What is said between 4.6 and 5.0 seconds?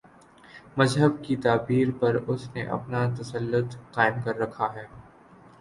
ہے۔